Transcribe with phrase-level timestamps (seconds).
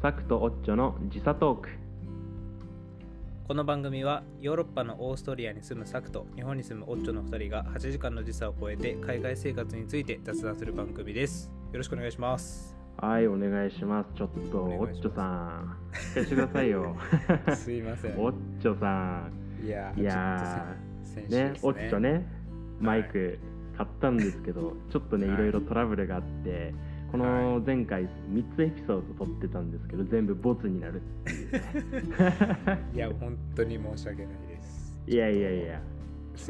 [0.00, 1.68] サクとオッチョの時差トーク。
[3.46, 11.52] この番組はヨーロッパのオーストリアに住むサクと日本に住むオッチョの2人が8時間の時差を超えて海外生活について雑談する番組です。
[11.70, 12.74] よろしくお願いします。
[12.96, 14.08] はいお願いします。
[14.16, 16.96] ちょっとオッチョさん聞かせてくださいよ。
[17.54, 18.18] すいません。
[18.18, 19.28] オッチョさ
[19.62, 20.72] いやんいや
[21.04, 22.26] ちょっと先ーね先週ですオッチョね
[22.80, 23.38] マイク
[23.76, 26.72] 買ったんですけど、ちょっとねはいいろいろトラブルがあって
[27.10, 31.60] この前回3つエピソード撮ってたんですけど全部ボツになるっていうね。
[32.94, 35.00] いや本当に申し訳ないです。
[35.06, 35.80] いやいやいや。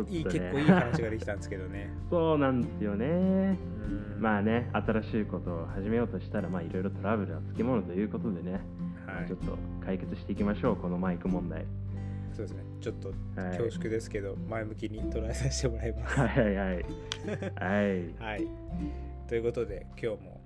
[0.08, 1.90] いい結構いい話ができたんですけどね。
[2.10, 3.06] そうなんですよね。
[3.06, 4.20] うん。
[4.20, 8.60] まあね新しいことを始めようとしたらまあいろいろトラブルはつきものということでね、
[9.06, 9.26] はい。
[9.26, 11.64] ちょっと解決していきましょうこのマイク問題。
[12.32, 12.64] そうですね。
[12.80, 13.14] ちょっとは
[13.54, 13.56] い。
[13.56, 16.20] 恐縮ですけど前向きに捉えさせてもらいます。
[16.20, 16.74] はいはいはい。
[16.74, 18.14] はい。
[18.18, 18.46] はい。
[19.30, 20.39] ということで、今日も、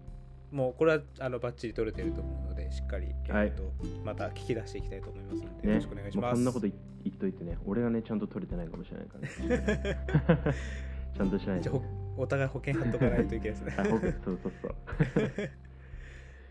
[0.54, 3.72] もうこれはあのバッチリ撮れてると思うので、しっかり、はいえーと
[4.04, 6.34] また聞き出していきたいと思いますので、よねろしくお願いします。
[6.34, 10.54] こんなこと言言っといてね俺がねちゃんと取れてないかもしれないからね
[11.14, 11.82] ちゃんとしないとじゃあほ
[12.22, 13.72] お互い保険貼っとかないといけないですね。
[14.24, 14.74] そうそうそう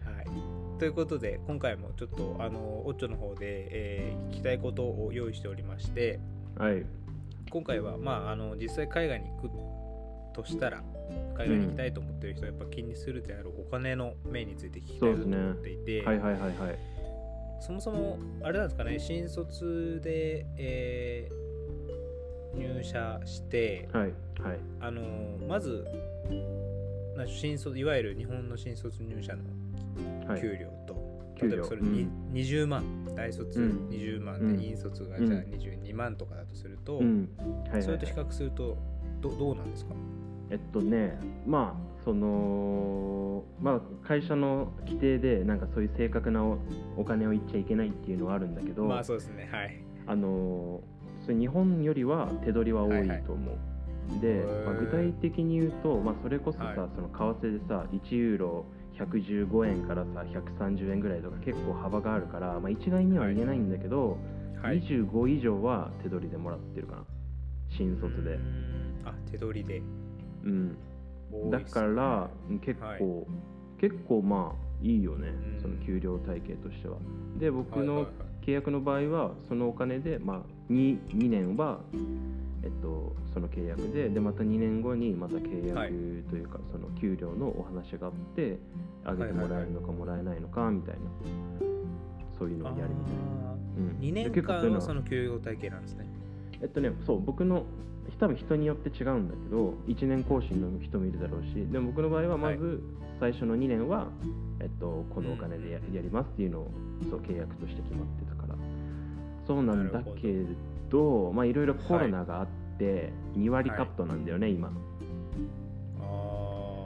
[0.14, 0.80] はい。
[0.80, 6.20] ということで、今回もちょっと、あの、オッチョの方で、えー聞きたいことを用意しておりまして、
[6.58, 6.86] はい
[7.50, 9.50] 今回は、まあ、あの実際海外に行く
[10.34, 10.84] としたら、
[11.36, 16.80] 海外に行きたいと思ってる人はやっぱ気にするであるお金の面について聞きたいなと思っていて、はいはいはいはい。
[17.60, 21.44] そもそもあれなんですかね新卒で、えー
[22.56, 24.04] 入社して、はい
[24.40, 24.60] はい。
[24.80, 25.88] あのーまず
[27.26, 29.44] 新卒いわゆる日本の新卒入社の
[30.28, 30.42] はい。
[30.42, 30.96] 給料と、
[31.36, 31.54] 給料。
[31.54, 32.32] 例えばそれに、うん。
[32.34, 33.88] 20万大卒うん。
[33.90, 34.58] 20万うん。
[34.58, 35.28] で、引卒がうん。
[35.28, 37.30] じゃあ22万とかだとすると、うん。
[37.64, 38.78] はいはい、それと比較すると
[39.22, 39.96] どどうなんですか？
[40.54, 46.60] えっとねまあそのまあ会社の規定でなんかそういう正確なお
[46.96, 49.84] お金を言っちゃいけないっていうのはあるんだけど、まあそうですねはい。
[50.06, 50.82] あの
[51.26, 56.76] それ日本よりは手取りは多いと思う、で、まあ、具体的に言うと、まあ、それこそさ、はい。
[56.94, 58.66] その為替でさ1ユーロ
[59.00, 60.26] 115円からさ
[60.60, 64.20] 130円ぐらいとか結構幅があるから、まあ、一概には言えないんだけど、
[64.62, 64.82] はい。
[64.84, 67.06] 25以上は手取りでもらってるかな。
[67.70, 68.38] 新卒で。
[69.06, 69.82] あ手取りで
[70.44, 70.78] うん。
[71.50, 71.66] ね。
[71.72, 72.30] から
[72.62, 73.28] 結構、はい。
[73.80, 75.62] 結構まあいいよね、うん。
[75.62, 76.98] その給料体系としては。
[77.40, 78.46] で僕のはいはいはい。
[78.46, 81.80] 契約の場合はそのお金で、まあ、2, 2年は、
[82.62, 88.60] えっと、その契約ででまた2年後にまた契約はいというか、その給料のお話があって
[89.06, 91.02] 上げてもらえるのかもらえないのかみたいな。
[92.38, 93.52] そういうのをやるみたいな。
[93.52, 93.98] あうん。
[94.02, 96.06] ー2年間はその給与体系なんですね。
[96.62, 97.66] えっとね、そう、僕の、
[98.24, 102.82] 多分人によって違うんだけど、1年更新の人もいるだろうし、でも僕の場合はまず
[103.20, 104.08] 最初の2年は、
[104.62, 106.72] えっと、このお金でややりますっていうのを
[107.10, 108.56] そう契約として決まってたから、
[109.46, 110.46] そうなんだけ
[110.90, 112.48] ど、まあいろいろコロナがあっ
[112.80, 114.72] て、2割カットなんだよね、今。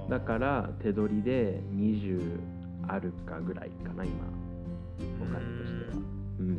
[0.10, 2.20] だから手取りで20
[2.88, 4.26] あるかぐらいかな、今、
[5.22, 6.02] お金としては。
[6.40, 6.58] うん。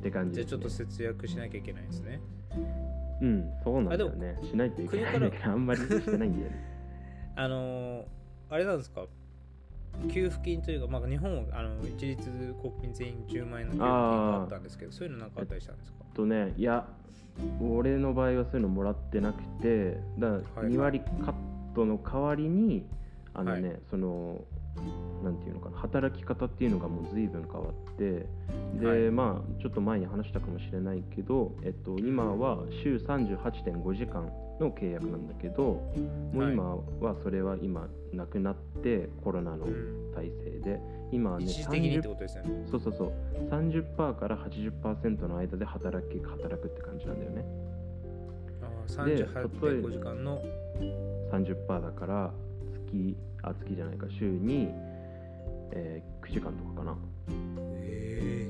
[0.00, 0.44] って感じね。
[0.46, 2.20] じゃあちょっと節約しなきゃいけないですね
[3.20, 4.38] うん、そうなんだよあね。
[4.42, 6.64] しないといけないんだけど、あんまりしてないんだよね。
[7.36, 8.04] あのー
[8.50, 9.04] あれなんですか？
[10.10, 16.04] 給付金というか、まあ、日本はあの一律国民全員10万円の給付金があったんですけどそういうのなんかあったりしたんですか？
[16.14, 16.86] とねいや
[17.60, 21.34] 俺の場合はそういうのもらってなくてだからはい2割カッ
[21.74, 22.86] トの代わりに
[23.34, 23.80] あのね、はい。
[23.90, 24.44] その
[25.22, 28.26] なんていうのかな働き方っていうのがもう随分変わって
[28.80, 29.10] で、はい。
[29.10, 34.30] まあちょっと前に話したかもしれないけど、えっと、今は週38.5時間
[34.60, 35.80] の契約なんだけど
[36.32, 40.80] もう今はそれは今なくなってコロナのうん体制で。
[41.10, 42.66] 今はね一時的にって30ことですよね。
[42.70, 43.12] そうそうそう。
[43.50, 47.44] 30%から80%の間で働き働くって感じなんだよね。
[49.04, 50.42] で38.5時間の
[51.32, 52.32] 30%だから
[52.90, 54.70] 月あ月じゃないか週に、
[55.72, 56.96] えー9時間とかかな。
[57.82, 58.46] え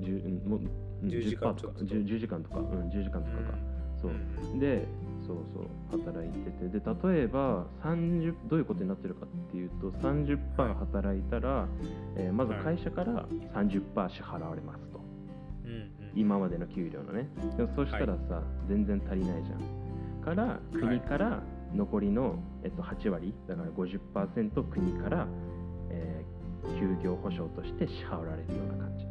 [0.00, 0.60] 10うんもう
[1.02, 1.60] うん10時間10%とか。
[1.60, 1.84] ちょっと。
[1.84, 2.58] 10, 10時間とか。
[2.58, 3.58] うん10時間とかか、
[4.00, 4.12] そう。
[4.58, 4.86] で
[5.26, 5.60] そうそ
[5.98, 6.68] う働いてて。
[6.68, 6.80] で
[7.12, 10.38] 例えば30どういうことになってるかっていうと30%
[10.74, 11.68] 働いたら、
[12.16, 15.00] えーまず会社から30%支払われますと。
[15.64, 15.90] うんうん。
[16.16, 17.28] 今までの給料のね。
[17.56, 19.60] でもそしたらさ、全然足りないじゃん。
[20.24, 21.42] から国から
[21.74, 25.26] 残りの、えっと、8割だから50%国から、
[25.90, 26.30] えー
[26.78, 29.06] 休業保障として支払われるような感じ。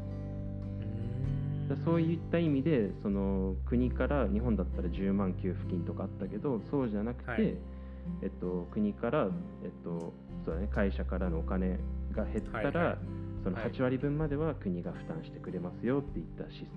[1.84, 7.58] そういった意味でその国から日本だったら10万給付金とかあったけどそうじゃなくて、はい。
[8.22, 9.30] えっと、国から、
[9.64, 10.14] えっと
[10.46, 11.80] そうだね、会社からのお金
[12.12, 12.98] が減ったら、はいはい。
[13.44, 13.72] そのはい。
[13.72, 16.68] 8割分までは国が負担してくれますよっていったシステ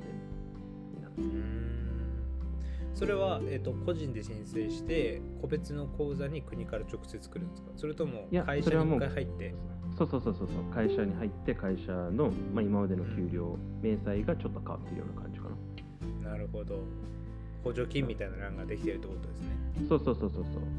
[0.92, 2.94] ムになってうーん。
[2.94, 7.70] それは、えー、と個人で申請して個別の口座に国から直接来るんですか？
[7.76, 9.54] それとも会社に一それはもう回入って？
[9.96, 10.74] そうそうそうそうそう。
[10.74, 15.48] 会社に入って会社の、まあ、今までの給料明細がちょっと変わってるような感じか
[16.24, 16.30] な。
[16.32, 16.80] なるほど。
[17.62, 19.48] 補助金みたいな欄ができてるってことですね。
[19.88, 20.62] そうそうそうそうそう。
[20.62, 20.72] う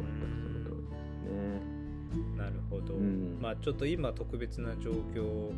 [0.00, 2.36] 全くその通りですね。
[2.36, 3.38] なるほど、うん。
[3.40, 5.52] まあちょっと今特別な状況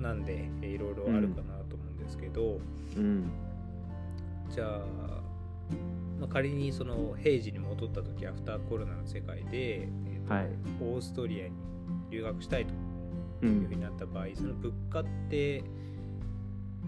[0.00, 2.60] なんでえーいろいろあるかなと思うんですけど、
[2.96, 3.30] うん。
[4.50, 4.78] じゃあ、
[6.20, 10.48] まあ、仮にその平時に戻った時アフターコロナの世界で、えーとはい。
[10.80, 11.52] オーストリアに
[12.10, 12.74] 留学したいと。
[13.42, 15.62] ういうふうんになった場合、その物価って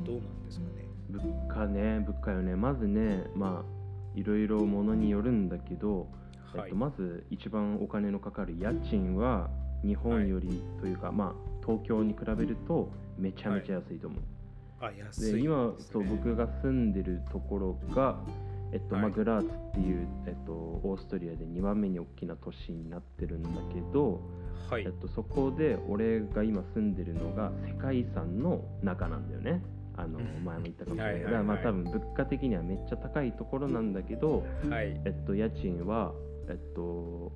[0.04, 0.86] どうなんですかね？
[1.08, 2.56] 物価ね物価よね。
[2.56, 6.08] まずねまあいろいろものによるんだけど、
[6.52, 9.48] はい、えっと、まず一番お金のかかる家賃は
[9.84, 11.34] 日本よりというか、まあ
[11.64, 14.20] 東京に比べるとめちゃめちゃ安いと思う、
[14.80, 18.18] あ安いで今そう僕が住んでるところが、
[18.72, 24.20] えっとまあ、はいグラーツっていう、えっと、オーストリアで2番目に大きな都市になってるんだけど、
[24.70, 24.82] はい。
[24.82, 29.62] えっと、そこで俺が今住んでるのが世界遺産の中なんだよね。
[29.96, 30.44] あのうん。
[30.44, 31.14] 前も言ったかもしれない。
[31.14, 31.42] はいはいはい。
[31.44, 35.00] まあ多分物価的にはめっちゃ高いところなんだけど、はい。
[35.04, 36.12] えっと、家賃は、
[36.48, 37.32] えっと、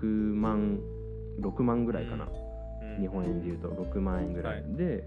[0.00, 0.04] 6
[0.34, 0.80] 万
[1.40, 2.26] 6万ぐらいかな、
[2.82, 3.00] うん。
[3.00, 4.74] 日本円でいうと6万円ぐらい、はい。
[4.74, 5.04] で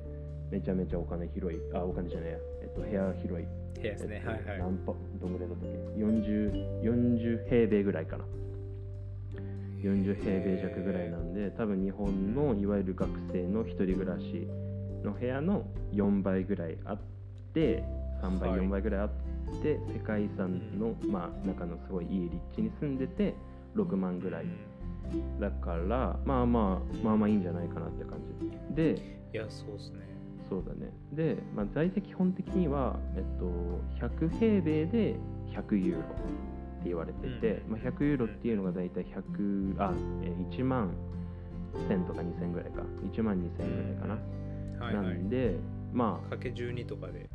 [0.52, 1.60] めちゃめちゃお金広い。
[1.74, 3.46] あお金じゃないや、えっと、部屋広い。
[3.82, 4.60] 部屋ですね、えっとはいはい。
[4.60, 8.26] 何パどんぐらいだったっけ？40, 40平米ぐらいかな。
[9.82, 14.48] 40平米弱ぐらいなんで多分日本のいわゆる学生の一人暮らし
[15.04, 17.00] の部屋の4倍ぐらいあっ
[17.54, 17.84] て
[18.24, 18.60] 3倍、はい。
[18.62, 19.10] 4倍ぐらいあっ
[19.62, 23.36] て世界遺産の、まあ、中のすごいいい立地に住んでて
[23.76, 24.46] 6万ぐらい。
[25.40, 28.18] だからまあまあまあまあいいんじゃないかなって感
[28.72, 28.76] じ。
[28.76, 28.96] で
[29.34, 30.00] いやそうですね
[30.50, 30.92] そうだね。
[31.14, 35.16] で、まあ、大体基本的には、えっと、100平米で
[35.54, 37.72] 100ユーロって言われてて、うん。
[37.72, 39.94] まあ、100ユーロっていうのが大体100あ、
[40.24, 40.92] えー1万
[41.90, 42.84] 1000とか2000ぐらいか。
[43.12, 44.14] 1万2000ぐらいかな、
[44.86, 45.56] はいはないんで
[45.94, 47.30] まあかけ12とかで。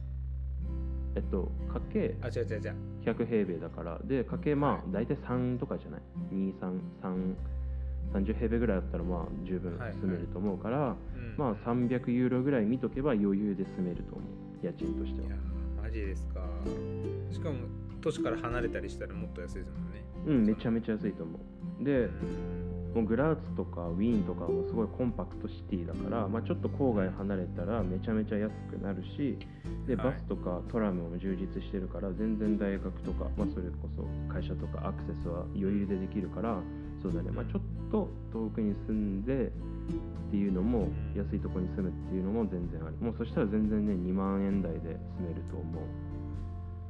[1.17, 2.75] えっとかけあ違う違う違う。
[3.05, 4.01] 100平米だから。
[4.05, 6.01] でかけまはあ大体3とかじゃない
[6.33, 7.35] ？233
[8.13, 9.99] 30平米ぐらいだったらまあ十分はいはい。
[9.99, 11.35] 住めると思うから、うん。
[11.37, 14.25] まあ300ユーロぐらい見とけば余裕で住めると思
[14.63, 15.27] う家賃としては。
[15.29, 16.41] いやーマジですか。
[17.31, 17.57] しかも
[18.01, 20.05] 都市から離れたりしたらもっと安いですもんね。
[20.27, 21.39] うんめちゃめちゃ安いと思
[21.81, 21.85] う。
[21.85, 22.81] でうん。
[22.95, 29.39] もうグラーツとかウィーンとかもすごいコンパクトシティだから、まあ、ちょっと郊外離れたらめちゃめちゃ安くなるし
[29.87, 30.13] ではい。
[30.13, 34.03] バスとかトラムも充実してるから全然大学とか、まあ、それこそ
[34.33, 36.59] 会社とかアクセスは余裕でできるから
[37.01, 39.51] そうだね、まあ、ちょっと遠くに住んでっ
[40.31, 45.85] ていうのも安いところに住むっていうのも全然あるもうそしたら全然ね2万円台で住めると思う。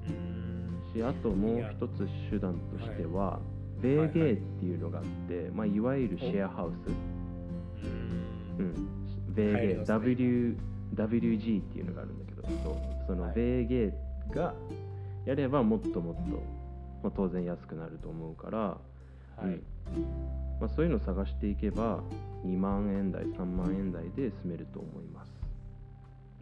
[0.09, 0.51] うん。
[0.93, 3.41] しあともう一つ手段としては、
[3.81, 6.91] ベーゲーっていうのがあって、いまあ、いわゆるシェアハウス、
[8.59, 8.67] うん。
[8.67, 10.57] うん、ベーゲー、ね w
[10.95, 12.43] WG っていうのがあるんだけど
[13.07, 13.35] そのはい。
[13.35, 14.55] ベーゲーが
[15.25, 16.43] やればもっともっと、
[17.03, 18.79] まあ、当然安くなると思うから、は
[19.45, 19.63] い、うん
[20.61, 22.03] まあ、そういうのを探していけば
[22.45, 25.33] 2万円台3万円台で住めると思います、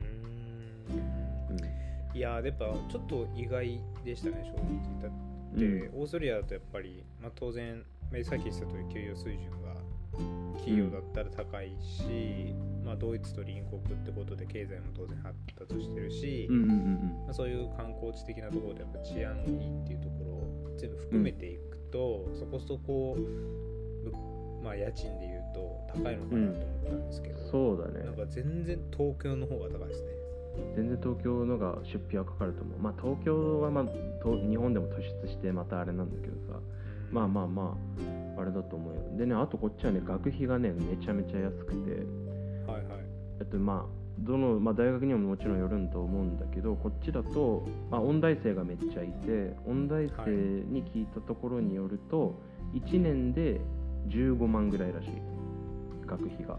[0.00, 2.16] うん。
[2.16, 5.02] いやーやっぱちょっと意外でしたね正直。
[5.02, 6.00] だって、うん。
[6.00, 9.68] オーストリアだとやっぱり、まあ、当然まあさっき言ってた通り給与水準が
[10.58, 15.34] 企業だったら高いし、まあ、ドイツと隣国ってことで経済も当然発
[15.68, 23.77] 達してるし、うんうんうんまあ、そういう観光地的なところでやっぱ治安もいいっていうところを全部含めていくと、そこそこ、ぶ
[24.68, 28.04] まあ、家賃でいうと高いのかなと思ったんですけど、そうだね。
[28.04, 30.08] なんか全然東京の方が高いですね。
[30.76, 32.78] 全然東京のが出費はかかると思う。
[32.78, 33.84] まあ東京はまあ
[34.22, 36.60] と日本でも突出してまたあれなんだけどさ。
[37.10, 37.78] まあまあま
[38.37, 39.00] ああれだと思うよ。
[39.16, 42.02] でねあとこっちはね学費がねめちゃめちゃ安くて。
[42.66, 43.00] あはいはい。
[43.40, 52.34] えっとまあどの、まあ、大学にももちろんよるんと思うんだけどこっちだと、まあ、音大生がめっちゃいて音大生に聞いたところによると、
[52.75, 53.60] 1年で
[54.08, 55.10] 15万ぐらいらしい。
[56.06, 56.58] 学費が。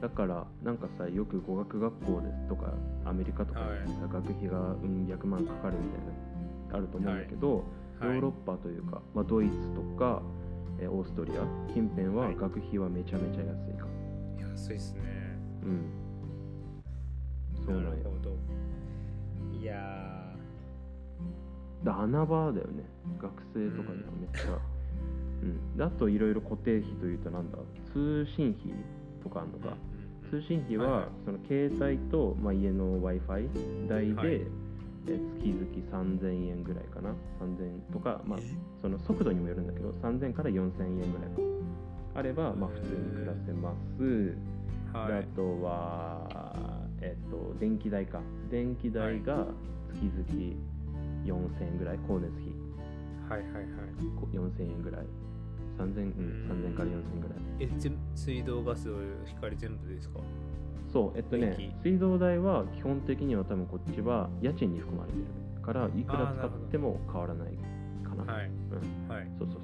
[0.00, 2.74] だからなんかさよく語学学校ですとか
[3.06, 6.00] アメリカとかでさ、学費がうん百万かかるみたい
[6.70, 7.64] なあると思うんだけど、
[8.00, 8.08] はい。
[8.08, 10.20] ヨーロッパというか、まあ、ドイツとか、
[10.78, 12.36] えーオーストリア近辺ははい。
[12.36, 13.86] 学費はめちゃめちゃ安いか。
[13.86, 13.92] も、
[14.40, 15.00] 安いっすね。
[15.62, 15.90] うん。
[17.64, 18.36] そうなんよるほど。
[19.58, 20.34] いや
[21.84, 22.84] だ穴場だよね。
[23.20, 24.58] 学生とかにはめっちゃ、
[25.44, 27.58] うん、であといろいろ固定費というとなんだ？
[27.92, 28.72] 通信費
[29.22, 29.76] とかあるのーか、
[30.30, 33.48] 通信費は、その携帯と、まあ、家の w i f i
[33.88, 34.28] 代で、はい。
[34.30, 34.46] え
[35.06, 37.10] 月々3000円ぐらいかな
[37.40, 38.38] ？3000円とか、まあ、
[38.80, 41.54] その速度にもよるんだけど3000から4000円ぐらい
[42.14, 44.02] あれば、まあ、普通に暮らせます、
[44.96, 45.08] はい。
[45.08, 48.20] であとは、えっと、電気代か。
[48.50, 49.46] 電気代が
[49.92, 50.24] 月々
[51.24, 52.54] 4000円ぐらい光熱費。
[53.28, 53.64] はいはいはい。
[54.20, 55.06] こ4000円ぐらい
[55.78, 57.38] 3000、うん、3000から4000円ぐらい。
[57.60, 58.88] え全水道ガス
[59.26, 60.20] 光全部ですか？
[60.92, 65.24] そうえっとね電水道代は基本的には多分こっちは家賃に含まれてる
[65.62, 65.90] からい。
[66.04, 67.58] くら使っても変わらない
[68.04, 68.32] かな。
[68.32, 68.46] はい
[69.06, 69.26] うん、はい。
[69.38, 69.60] そうそう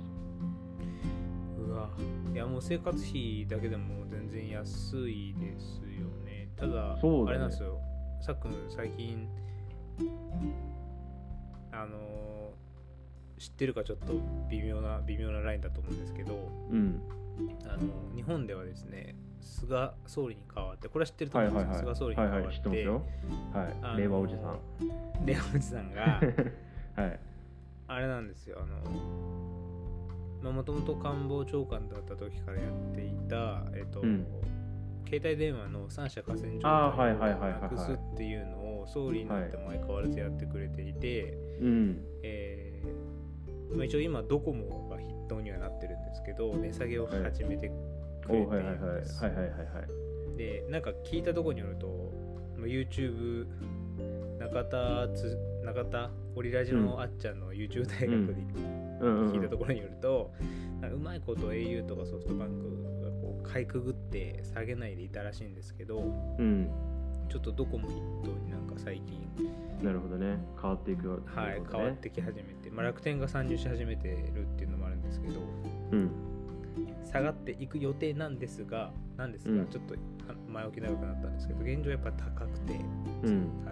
[1.59, 1.67] そう。
[1.69, 1.90] うわ
[2.33, 6.49] いやもう生活費だけでも全然安いですよね。
[6.57, 7.31] ただそうだね。
[7.31, 7.79] あれなんですよ。
[8.21, 9.29] さっくん最近
[11.73, 12.39] あのー
[13.40, 14.12] 知ってるかちょっと
[14.50, 16.35] 微妙な微妙なラインだと思うんですけど
[16.70, 17.00] うん。
[17.64, 21.73] あの日本ではですね菅総理に代わってこれは知ってると思うんはいはい。
[21.73, 23.02] ですよ、はい菅総理に代わって、はいはい知ってますよ。
[23.54, 24.59] あのはい令和おじさん。
[25.25, 26.20] 令和おじさんが
[27.02, 27.20] はい。
[27.88, 28.59] あれなんですよ。
[28.61, 28.66] あ
[30.44, 34.26] のもともと官房長官だった時からやっていた、えっとうん。
[35.06, 41.32] 携帯電話の三者河川状態をなくすっていうのを総理になっても相変わらずやってくれていて、
[41.62, 42.04] うん。
[42.23, 42.69] えー
[43.72, 48.58] まあ、一応今ドコモが筆頭にはなってるんですけど値下げを始めてくれていおはい。
[48.58, 49.64] はいはいるんですはいはいはいは
[50.34, 50.36] い。
[50.36, 51.86] でなんか聞いたところによると
[52.56, 53.46] まあ YouTube
[54.38, 58.34] 中田つ中田オリラジのあっちゃんの YouTube 大学で
[59.02, 60.32] 聞いたところによると、
[60.82, 65.98] うまいこと au とかソフトバンクがこうかいくぐって下げないでいたらしいんですけど
[66.38, 66.70] うん
[67.30, 69.26] ちょっとどこも筆頭になんか最近、
[69.82, 70.37] なるほどね。
[70.60, 75.40] 変わっていくわけはい、変わってき始めて、まあ、楽天が参入し始めてるっていうのもあるんですけど
[75.92, 76.10] うん。
[77.06, 79.66] 下がっていく予定なんですがなんですが、うん。
[79.68, 80.00] ちょっとは
[80.49, 82.75] 前置き長くなったんですけど現状やっぱ高くて
[83.22, 83.49] うん。
[83.66, 83.70] あ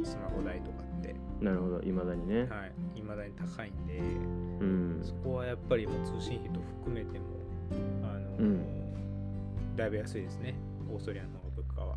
[0.00, 1.14] のスマホ代とかって。
[1.40, 1.80] なるほど。
[1.80, 2.40] いまだにね。
[2.40, 2.72] はい。
[2.96, 5.00] 未だに高いんでうん。
[5.02, 7.24] そこはやっぱりもう通信費と含めても
[8.02, 9.76] あの、うん。
[9.76, 10.54] だいぶ安いですね。
[10.90, 11.45] オーストリアの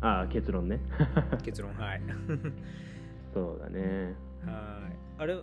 [0.00, 0.80] ああ結論ね。
[1.42, 2.02] 結論はい。
[3.34, 4.14] そうだね。
[4.44, 4.96] はい。
[5.18, 5.36] あれ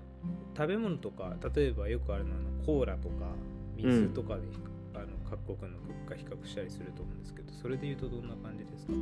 [0.56, 2.32] 食べ物とか例えばよくあるの
[2.66, 3.32] コーラとか
[3.76, 4.58] 水とかでひ、
[4.96, 8.94] あの各国の物価比較したりすると思うんですけどそれで言うとどんな感じですか？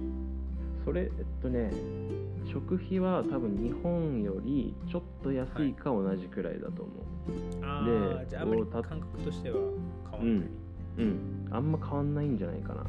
[0.83, 1.09] それえっ
[1.41, 1.71] とね
[2.45, 6.91] 食費は多分日本よりちょっと安いか同じくらいだと思
[7.63, 7.81] あ
[8.17, 9.57] あでじゃああんまり感覚としては
[10.11, 10.45] 変わらない、う
[10.97, 11.47] うん。
[11.51, 12.85] あんま変わんないんじゃないかな。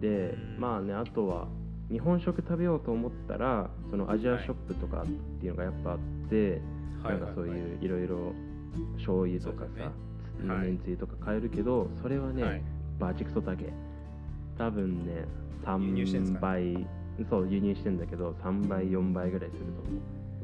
[0.00, 0.60] でうん。
[0.60, 1.48] まあねあとは
[1.90, 5.06] 日本食食べようと思ったらそのアジアショップとかっ
[5.40, 5.98] ていうのがやっぱあっ
[6.30, 6.60] て、
[7.02, 7.18] はい。
[7.20, 7.88] なんかそうはいいうい。
[7.88, 8.32] ろいろ
[8.96, 9.90] 醤油とかさ、
[10.42, 10.78] ねはいめん。
[10.78, 12.62] つゆとか買えるけどそれはね、はい。
[12.98, 13.56] バチクソ高い
[14.58, 15.24] 多分ね
[15.80, 16.86] 輸入してんす3か倍
[17.30, 19.64] そう輸入してんだけど3倍4倍ぐらいする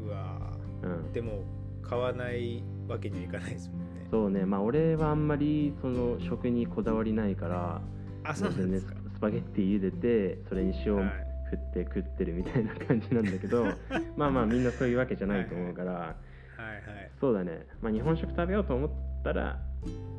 [0.07, 0.39] うわ
[0.83, 1.13] と思う、うん、ー。
[1.13, 1.43] でも
[1.83, 4.07] 買わないわけにはいかないですもんね。
[4.11, 4.45] そうね。
[4.45, 7.81] まあ俺はあんまりその食にこだわりないから
[8.25, 8.95] あそうですか。
[9.15, 13.65] スパゲッティ茹でてそれに塩はい振って食ってるみたいな感じなんだけど
[14.17, 17.11] まあまあみんなそういうわけじゃないと思うから、はいはい。
[17.21, 18.91] そうだね、まあ、日本食食べようと思っ
[19.25, 19.61] たら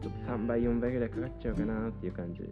[0.02, 2.48] ちょっと3倍4倍ぐらいかかっちゃうかなっていう感じ、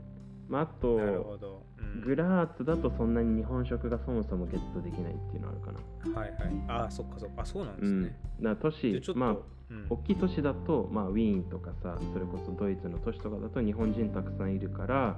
[0.47, 1.39] まあ、あと
[1.77, 2.01] うん。
[2.01, 6.19] グラーツだとそんなに日本食がそもそもゲットできないっていうのあるかな。
[6.19, 6.39] はいはい。
[6.67, 7.41] ああそっかそっか。
[7.41, 8.03] あそうなんでうん。
[8.03, 9.37] すねだ、から都市まあ、
[9.71, 9.85] うん。
[9.89, 15.17] 大きい都市だと、まあ、ウィーンとかさ、それこそドイツの都市とかだと日本人たくさんいるから、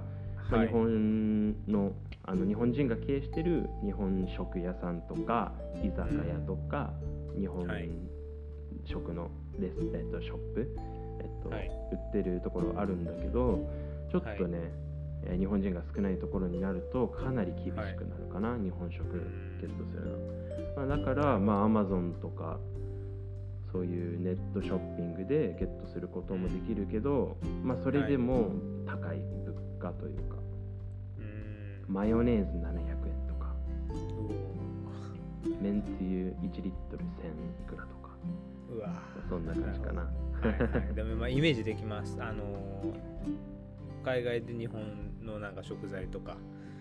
[0.50, 1.94] ま日本の
[2.24, 6.94] あの日本人が経営してる日本食屋さんとか居酒屋とか、
[7.38, 7.90] 日本はい。
[8.86, 9.30] 食の
[9.60, 10.76] レス、えっと、ショップ、
[11.20, 11.72] えっとはい。
[11.92, 13.68] 売ってるところあるんだけど
[14.12, 14.60] ちょっとね、
[15.24, 19.04] えー日本人が少ないところになるとかなり厳しくなるかな、日本食
[19.62, 22.58] ゲットするの、まあ、だからまあアマゾンとか
[23.72, 28.52] そういうネットショッピングでゲットすることもできるけど、まあ、それでも
[28.88, 30.38] 高い物価というか、
[31.18, 31.94] うん。
[31.94, 33.56] マヨネーズ700円とか。
[35.46, 37.08] うめんつゆ1リットル1000
[37.62, 38.12] いくらとか。
[38.72, 40.02] おうわそんな感じかな。
[40.04, 40.08] は
[40.44, 42.22] いはい、 でもまあイメージできます。
[42.22, 43.12] あのー
[44.04, 44.82] 海外で日本
[45.22, 46.36] のなんか食材とか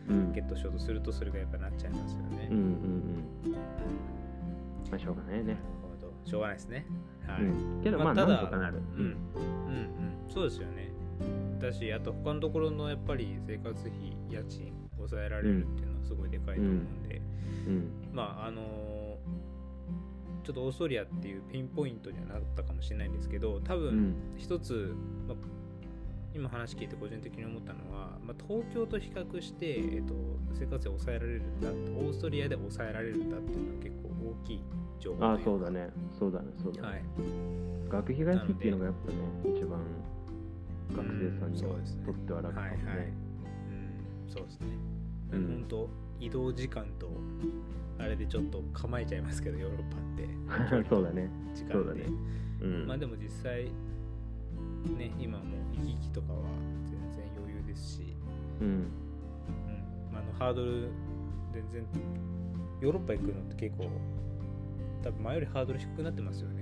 [0.08, 0.32] うん。
[0.32, 2.66] ゲットしようとするとそれがやっぱなっちゃいますよね、うんうんう
[3.48, 3.52] ん。
[4.90, 5.56] まあしょうがないね。
[6.24, 6.86] しょうがないですね。
[7.26, 9.00] はい、うん、けどまあまあただなんとかなる、うん。
[9.00, 9.16] うんうん。
[10.28, 10.90] そうですよね
[11.60, 17.22] だしあと他のところのやっぱり生活費家賃抑えられるっていうのはすごいでかいと思うんで、
[17.66, 17.92] うん。
[18.12, 19.00] まああのー
[20.42, 24.14] ちょっとオーストリアっていうピンポイントにはなったかもしれないんですけど多分うん。
[24.38, 24.96] 一つ、
[25.28, 25.36] まあ
[26.34, 30.14] 今話聞いて個人的に思ったのは、まあ、東京と比較して、えっと、
[30.54, 34.08] 生活費を抑えられるんだオーストリアで抑えられるんだっていうのは結構
[34.42, 34.62] 大きい
[35.00, 35.88] 情報ああそうだね。
[36.18, 36.46] そうだね。
[36.62, 37.02] そうだね、はい。
[37.90, 39.80] 学費が安いっていうのがやっぱね一番
[40.90, 42.04] 学生さんにはうんそうですね。
[42.06, 43.12] とっては楽かもはいはい、ね
[44.26, 44.66] うん、そうですね、
[45.32, 45.46] うん。
[45.46, 45.88] 本当
[46.20, 47.10] 移動時間と
[47.98, 50.88] あれでちょっと構えちゃいますけどヨーロッパって。
[50.88, 51.28] そうだね。
[51.54, 52.06] 時間で、ね。
[52.62, 52.86] うん。
[52.86, 55.44] まあでも実際ね今も
[55.74, 56.40] う行き来とかは
[56.84, 58.16] 全然余裕ですし、
[58.60, 58.66] うん。
[58.66, 58.84] うん。
[60.12, 60.88] まあ、あのハードル
[61.52, 61.84] 全然
[62.80, 63.90] ヨーロッパ行くのって結構
[65.02, 66.59] 多分前よりハードル低くなってますよね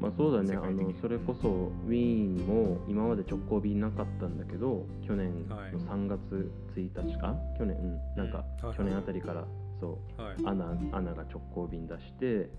[0.00, 0.56] まあそうだね。
[0.56, 1.48] あのそれこそ
[1.86, 5.72] ウィーンも今まで直行便なかったんだけど去年のはい。
[5.72, 8.32] 3月1日か、去年、うん、なん。
[8.32, 8.44] か
[8.76, 9.44] 去年あたりから
[9.80, 10.22] そう。
[10.22, 10.36] はい。
[10.44, 12.50] アナアナが直行便出して、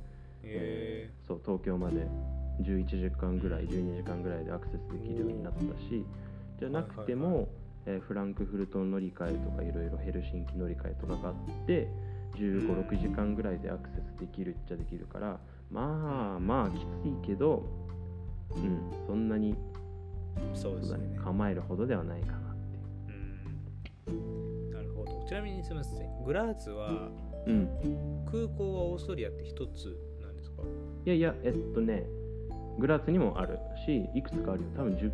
[0.44, 2.08] えそう東京まで
[2.62, 6.06] 11時間ぐらい12時間ぐらいでアクセスできるようになったし
[6.60, 7.48] じゃなくても、はいはい
[7.86, 11.88] えーフランクフルト乗り換えとかいろいろヘルシンキ乗り換えとかがあって
[12.36, 15.40] 1 5 6時間ぐらいでアクセスできるっちゃできるから
[15.80, 17.64] まあまあきついけど、
[18.56, 21.18] うん、そんなにー、そうですね。
[21.24, 22.80] 構えるほどではないかなって
[24.08, 24.12] う。
[24.12, 24.72] ん。
[24.72, 25.26] なるほど。
[25.28, 26.24] ちなみにすみません。
[26.24, 27.52] グラーツはいう。
[27.52, 28.26] うん。
[28.32, 30.64] 空港はオーストリアって一つなんですか？
[31.06, 32.06] いやいや、えっとね、
[32.80, 34.70] グラーツにもあるし、いくつかあるよ。
[34.76, 35.12] 多分10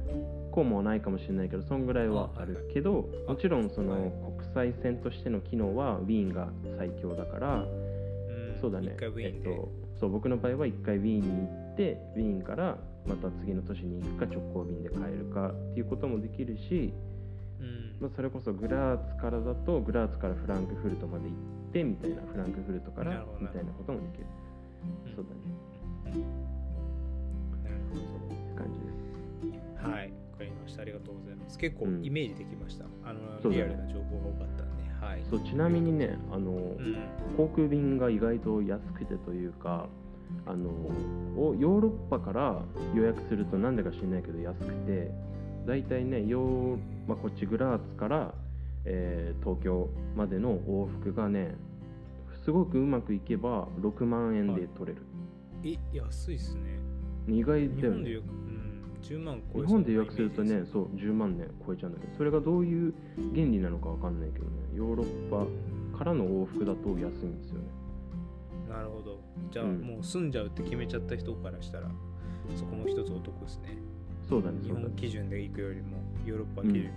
[0.51, 4.11] 個もないかもしれないけど、そんぐらいはあるけど、あもちろんそのはい。
[4.37, 8.57] 国際線としての機能はウィーンが最強だから、うん。
[8.61, 8.93] そうだね。
[8.95, 16.93] 一回ウィーンで、えっと、そう僕の場合は1回ウィーンに行って、ウィーンからまた次の都市に行くか直行便で帰るかっていうこともできるし、
[17.59, 17.95] うん。
[18.01, 24.25] まあ、それこそグラーツからだと、グラーツからフランクフルトまで行ってみたいな、フランクフルトからみたいなこともできる。
[25.05, 25.15] うん。
[25.15, 26.25] そうだね。
[27.63, 27.99] なるほっ
[28.29, 29.83] て感じです。
[29.83, 30.11] どはい。
[30.31, 30.81] わかりました。
[30.81, 31.57] ありがとうございます。
[31.57, 32.05] 結構うん。
[32.05, 33.63] イメージできました、あのそうだね。
[33.63, 34.74] リアルな情報が多かった
[35.05, 35.23] はい。
[35.29, 36.95] そうちなみにね、あの、うん。
[37.37, 39.87] 航空便が意外と安くてというか
[40.45, 40.69] あの
[41.37, 42.63] おヨーロッパから
[42.95, 45.11] 予約するとなんでか知らないけど安くて
[45.65, 48.33] だいたいねヨー、まあ、こっちグラーツから、
[48.85, 51.55] えー東京までの往復がね
[52.43, 55.05] すごくうまくいけば6万円で取れる、
[55.63, 56.79] え安いっすね。
[57.27, 58.19] 意外日だよね
[59.05, 62.93] 10万超え日本で予約するとねそうなイメージですそう10万ね超えちゃうんだけどそれがどういう
[63.33, 65.45] 原理なのかわかんないけどねヨーロッパ
[65.97, 67.67] からの往復だと安いんですよね。
[68.69, 69.21] なるほど。
[69.51, 69.79] じゃあ、うん。
[69.79, 71.89] もう住んじゃうって決めちゃった人からしたら
[72.55, 73.77] そこも一つお得ですね。
[74.27, 76.91] そうだね日そうだね本基準で行くよりもヨーロッパ基準で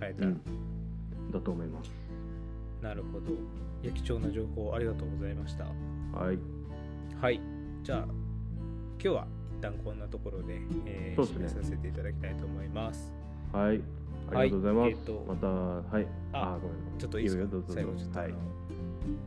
[0.00, 1.30] 変えたら、うん。
[1.30, 1.92] だと思います。
[2.80, 3.32] なるほど。
[3.82, 5.64] いや貴重な情報ありがとうございました。
[5.64, 6.38] はい。
[7.20, 7.40] はい。
[7.82, 13.12] じゃあ今日は一旦こんなところで、えー締めさせていただきたいと思います。
[13.52, 13.80] はい、
[14.32, 14.84] ありがとうございます。
[14.84, 14.90] はい。
[14.90, 16.98] えっとまた、はい、あごめん。
[16.98, 17.42] ちょっといいですか？
[17.42, 18.34] よよどうぞ最後ちょっとはい、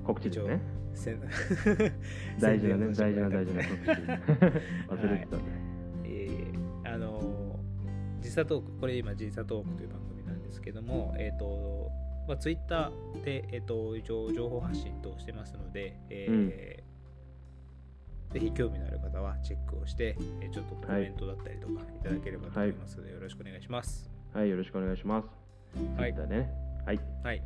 [0.06, 0.62] 告知ですね。
[2.39, 3.89] 大事なね、大事な大事のな告知。
[4.89, 5.38] 忘れてた。
[5.38, 5.43] ね。
[6.06, 7.60] えーあの
[8.22, 11.91] 時差トークこれ今時差トークという番組なんですけどもえっ、と
[12.28, 16.83] まあ、ツイッターで、えー、と一応情報発信等してますので、えー
[18.34, 24.10] ぜひ興味のある方はチェックをして、えーちょっとコメントだったりとかいただければと思いますので、よろしくお願いします。
[24.34, 25.28] はい、よろしくお願いします。
[26.00, 26.50] はいでね。
[26.86, 27.00] はい。
[27.24, 27.43] はい。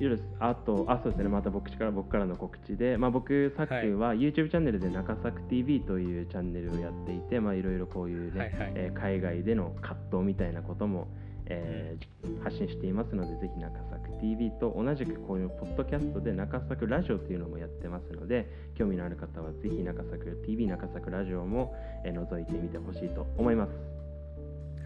[0.00, 0.24] 以上です。
[0.38, 1.28] あと、あ、そうですね。
[1.28, 11.08] また僕から僕からの告知で、まあ、僕、さっきは YouTube チャンネルで中作 TV というチャンネルをやっていて、まあ、いろいろこういうね、はいはいえー海外での葛藤みたいなことも、
[11.50, 23.70] えー発信していますので、ぜひ中作 TV と同じくこういうポッドキャストで中作ラジオというのもやってますので、興味のある方はぜひ中作 TV、中作ラジオも、えー覗いてみてほしいと思います。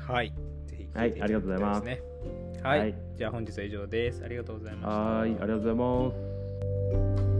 [0.06, 0.32] はい。
[0.66, 1.88] ぜひはいありがとうございます。
[2.62, 4.24] はいじゃあ本日は以上です。
[4.24, 5.00] ありがとうございました。
[5.00, 7.33] はい、ありがとうございます。